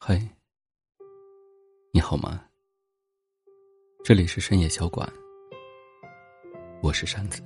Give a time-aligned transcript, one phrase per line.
[0.00, 0.16] 嗨，
[1.92, 2.40] 你好吗？
[4.04, 5.12] 这里是深夜小馆，
[6.80, 7.42] 我是山子，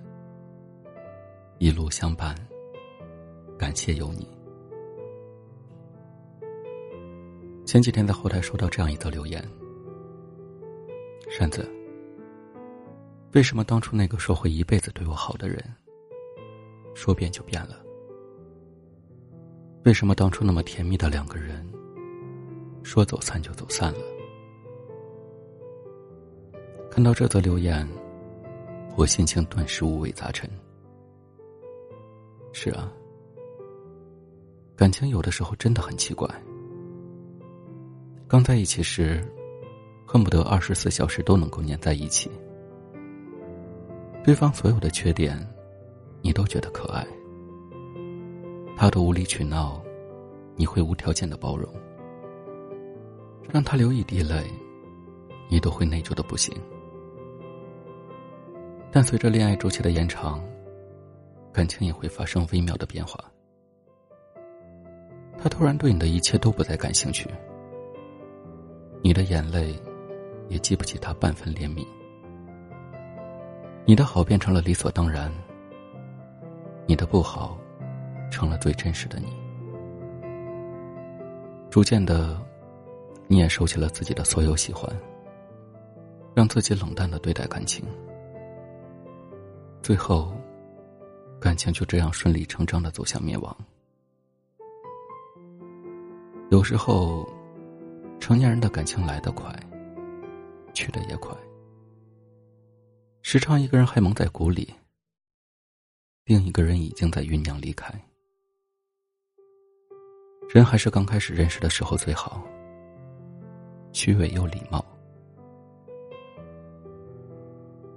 [1.59, 2.37] 一路相伴，
[3.59, 4.29] 感谢有你。
[7.65, 9.43] 前几天在后台收到这样一则留言：
[11.31, 11.67] 山子，
[13.33, 15.59] 为什么当初那个说会一辈子对我好的人，
[16.95, 17.83] 说变就变了？
[19.87, 21.67] 为什么当初那么甜蜜的两个人，
[22.83, 24.01] 说走散就走散了？
[26.91, 27.89] 看到这则留言，
[28.97, 30.51] 我心情顿时五味杂陈。
[32.53, 32.93] 是啊，
[34.77, 36.29] 感情有的时候真的很奇怪。
[38.29, 39.23] 刚在一起时，
[40.07, 42.31] 恨不得二十四小时都能够黏在一起，
[44.23, 45.39] 对方所有的缺点，
[46.21, 47.07] 你都觉得可爱。
[48.77, 49.83] 他的无理取闹，
[50.57, 51.73] 你会无条件的包容；
[53.51, 54.45] 让他流一滴泪，
[55.49, 56.55] 你都会内疚的不行。
[58.91, 60.43] 但随着恋爱周期的延长，
[61.53, 63.19] 感情也会发生微妙的变化。
[65.39, 67.29] 他突然对你的一切都不再感兴趣，
[69.03, 69.75] 你的眼泪
[70.49, 71.87] 也激不起他半分怜悯，
[73.85, 75.33] 你的好变成了理所当然，
[76.87, 77.59] 你的不好。
[78.31, 79.27] 成了最真实的你。
[81.69, 82.41] 逐渐的，
[83.33, 84.95] 你也收起了自己的所有喜欢，
[86.37, 87.83] 让自己冷淡的对待感情。
[89.83, 90.37] 最后，
[91.41, 93.57] 感情就这样顺理成章的走向灭亡。
[96.51, 97.27] 有时候，
[98.21, 99.51] 成年人的感情来得快，
[100.75, 101.35] 去的也快。
[103.23, 104.71] 时常一个人还蒙在鼓里，
[106.27, 107.99] 另一个人已经在酝酿离开。
[110.51, 112.47] 人还是刚开始认识的时候最好，
[114.05, 114.85] 虚伪又礼貌。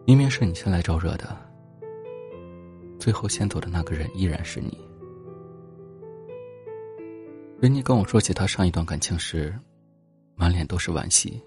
[0.06, 1.36] 明明是你先来招惹的，
[3.00, 4.78] 最后先走的那个人依然是你。
[7.64, 9.52] 维尼跟我说起他上一段感情时，
[10.36, 11.42] 满脸都是惋惜。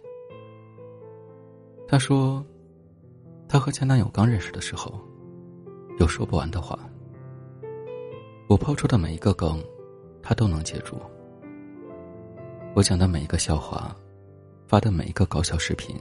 [1.87, 2.45] 他说，
[3.49, 5.01] 他和前男友刚认识的时候，
[6.01, 6.77] 有说不完的话。
[8.49, 9.63] 我抛出的每一个梗。
[10.21, 10.97] 他都能接住。
[12.75, 13.97] 我讲的每一个笑话，
[14.69, 15.97] 发的每一个搞笑视频，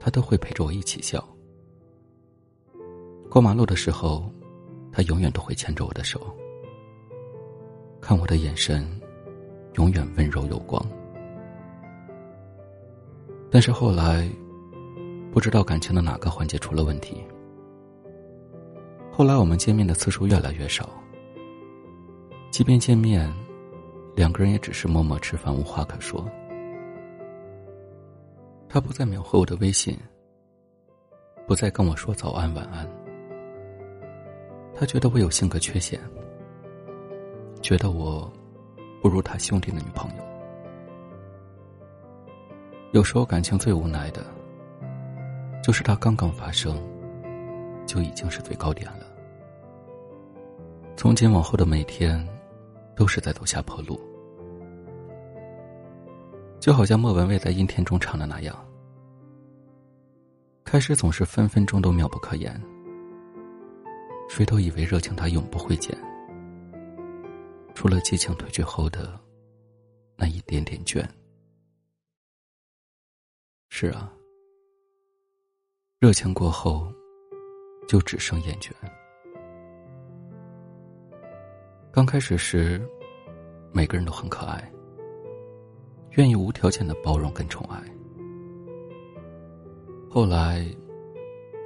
[0.00, 1.22] 他都会陪着我一起笑。
[3.28, 4.32] 过马路的时候，
[4.90, 6.18] 他永远都会牵着我的手，
[8.00, 8.88] 看我的眼神，
[9.74, 10.82] 永远温柔有光。
[13.50, 14.26] 但是后来，
[15.30, 17.22] 不知道感情的哪个环节出了问题。
[19.12, 20.88] 后来我们见面的次数越来越少。
[22.50, 23.30] 即便见面，
[24.14, 26.26] 两个人也只是默默吃饭，无话可说。
[28.76, 29.98] 他不再秒回我的微信，
[31.46, 32.86] 不再跟我说早安晚安。
[34.74, 35.98] 他觉得我有性格缺陷，
[37.62, 38.30] 觉得我
[39.00, 40.22] 不如他兄弟的女朋友。
[42.92, 44.22] 有时候感情最无奈的，
[45.62, 46.78] 就是他刚刚发生，
[47.86, 49.06] 就已经是最高点了。
[50.98, 52.22] 从今往后的每天。
[52.94, 54.00] 都是在走下坡路，
[56.66, 58.52] 就好像莫文蔚在《阴天》中唱的那样
[60.66, 62.60] ：“开始总是分分钟都妙不可言，
[64.28, 65.96] 谁都以为热情它永不会减，
[67.72, 69.16] 除了激情褪去后的
[70.16, 71.08] 那一点点倦。”
[73.70, 74.12] 是啊，
[76.00, 76.92] 热情过后，
[77.86, 78.72] 就只剩厌倦。
[81.92, 82.84] 刚开始时，
[83.72, 84.68] 每个人都很可爱，
[86.16, 87.82] 愿意无条件的包容跟宠爱。
[90.10, 90.66] 后来，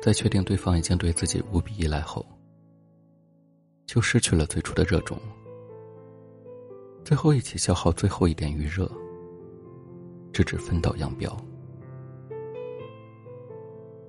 [0.03, 2.25] 在确定对方已经对自己无比依赖后，
[3.87, 5.17] 就失去了最初的热衷，
[7.05, 8.91] 最后一起消耗最后一点余热，
[10.33, 11.37] 直至分道扬镳。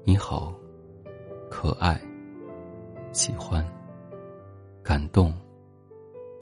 [0.03, 0.55] 你好，
[1.51, 2.01] 可爱，
[3.11, 3.63] 喜欢，
[4.81, 5.31] 感动。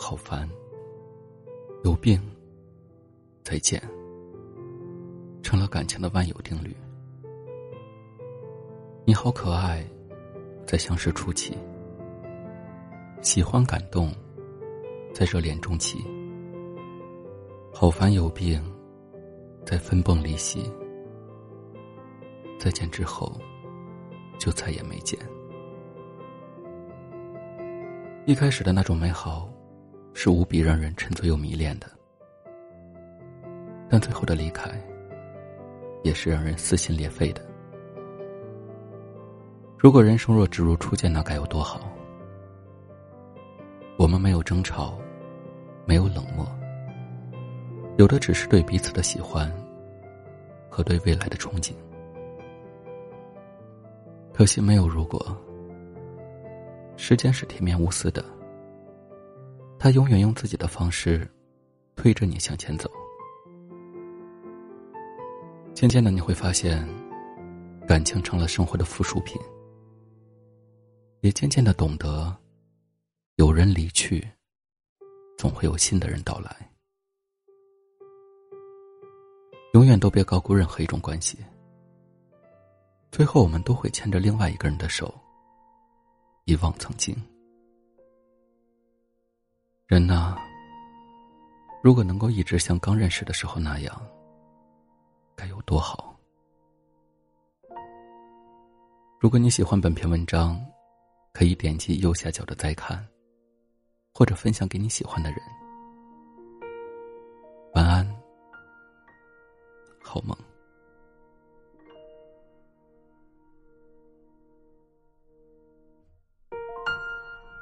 [0.02, 0.50] 好烦，
[1.84, 2.18] 有病。
[3.44, 3.82] 再见，
[5.42, 6.76] 成了感情的万有定律。
[9.06, 9.84] 你好可爱，
[10.68, 11.54] 在相识初期；
[13.22, 14.14] 喜欢感动，
[15.14, 15.98] 在热恋中期；
[17.74, 18.64] 好烦有病，
[19.66, 20.72] 在分崩离析。
[22.60, 23.40] 再见之后，
[24.38, 25.20] 就再也没见。
[28.28, 29.50] 一开始的那种美好。
[30.12, 31.88] 是无比让人沉醉又迷恋的，
[33.90, 34.70] 但最后的离开，
[36.04, 37.42] 也是让人撕心裂肺的。
[39.78, 41.82] 如果人生若只如初见，那该有多好？
[43.98, 44.98] 我们没有争吵，
[45.86, 46.46] 没有冷漠，
[47.98, 49.52] 有的只是对彼此的喜欢
[50.70, 51.74] 和对未来的憧憬。
[54.34, 55.36] 可惜没有如果。
[56.96, 58.24] 时间是铁面无私的，
[59.80, 61.26] 他永远用自己的方式
[61.96, 62.92] 推着你向前走。
[65.80, 66.86] 渐渐的，你会发现，
[67.88, 69.42] 感情成了生活的附属品。
[71.22, 72.36] 也渐渐的懂得，
[73.36, 74.30] 有人离去，
[75.38, 76.54] 总会有新的人到来。
[79.74, 81.38] 永远都别高估任何一种关系，
[83.10, 85.18] 最后我们都会牵着另外一个人的手，
[86.44, 87.16] 遗忘曾经。
[89.88, 90.36] 人呐，
[91.81, 94.19] 如果能够一直像刚认识的时候那样。
[95.40, 96.14] 该有多好！
[99.22, 100.60] 如果你喜欢本篇文章，
[101.32, 103.08] 可以点击右下角的再看，
[104.14, 105.40] 或者分享给你喜欢的人。
[107.74, 108.06] 晚安，
[110.04, 110.38] 好梦。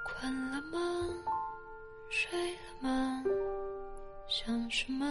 [0.04, 0.80] 困了吗？
[2.10, 3.24] 睡了吗？
[4.28, 5.06] 想什么？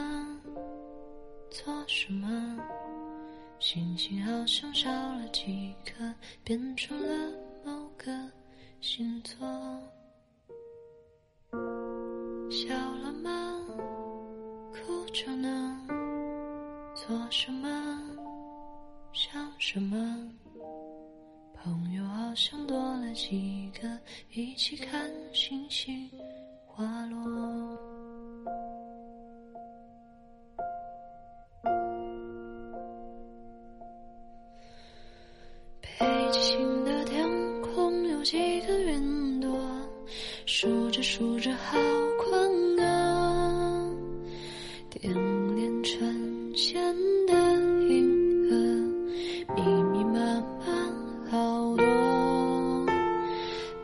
[1.65, 2.29] 做什么？
[3.59, 6.13] 心情好像少了几颗，
[6.45, 7.33] 变成了
[7.65, 8.13] 某个
[8.83, 9.39] 星座。
[12.51, 13.59] 笑了吗？
[14.71, 15.81] 哭着呢？
[16.95, 18.01] 做什么？
[19.15, 19.97] 想什么？
[21.55, 23.99] 朋友好像多了几个，
[24.31, 26.11] 一起看星星
[26.67, 27.86] 滑落。
[38.27, 39.57] 几个云朵，
[40.47, 41.79] 数着数着好
[42.19, 43.89] 困啊，
[44.91, 45.15] 点
[45.55, 46.83] 点成线
[47.29, 47.33] 的
[47.89, 49.63] 银河，密
[49.93, 50.19] 密麻
[50.59, 52.87] 麻好多。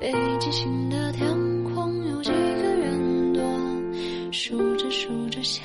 [0.01, 1.33] 北极星的天
[1.73, 3.45] 空有几个云朵，
[4.33, 5.63] 数着数着下。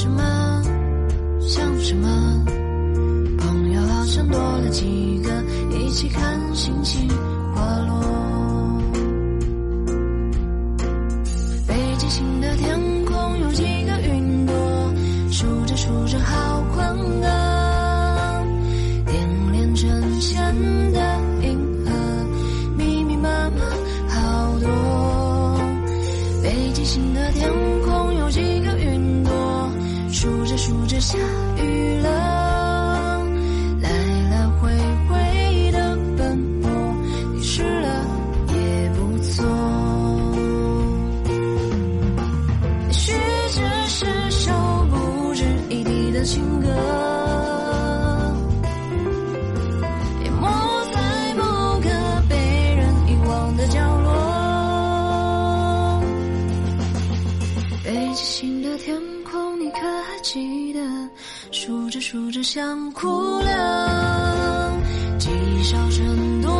[0.00, 0.22] 什么？
[1.42, 2.08] 想什么？
[3.36, 5.30] 朋友好像多了几个，
[5.76, 7.06] 一起看星星
[7.54, 8.09] 滑落。
[58.10, 60.80] 北极星的天空，你可还记得？
[61.52, 63.06] 数着数着想哭
[63.38, 64.76] 了，
[65.16, 65.30] 积
[65.62, 66.50] 少成多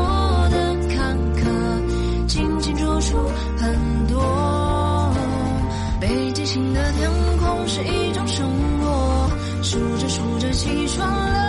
[0.52, 3.16] 的坎坷，清清楚楚
[3.57, 5.12] 很多。
[6.00, 8.49] 北极星的天空是一种生
[8.80, 9.28] 活，
[9.64, 11.40] 数着数着起床了，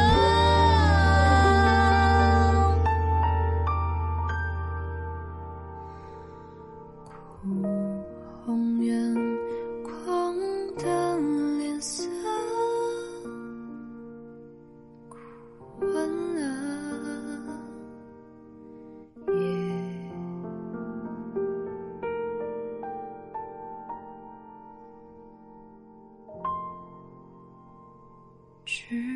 [28.72, 29.11] 去。